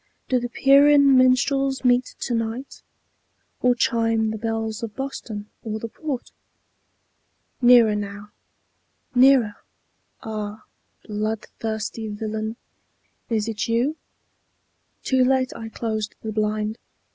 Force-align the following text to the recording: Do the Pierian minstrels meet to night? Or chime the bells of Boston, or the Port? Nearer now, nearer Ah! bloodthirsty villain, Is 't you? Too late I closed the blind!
Do 0.29 0.39
the 0.39 0.49
Pierian 0.49 1.15
minstrels 1.15 1.85
meet 1.85 2.15
to 2.21 2.33
night? 2.33 2.81
Or 3.61 3.75
chime 3.75 4.31
the 4.31 4.37
bells 4.39 4.81
of 4.81 4.95
Boston, 4.95 5.47
or 5.61 5.77
the 5.77 5.89
Port? 5.89 6.31
Nearer 7.61 7.93
now, 7.95 8.31
nearer 9.13 9.57
Ah! 10.23 10.63
bloodthirsty 11.05 12.07
villain, 12.07 12.55
Is 13.29 13.45
't 13.45 13.67
you? 13.67 13.95
Too 15.03 15.23
late 15.23 15.53
I 15.55 15.69
closed 15.69 16.15
the 16.23 16.31
blind! 16.31 16.79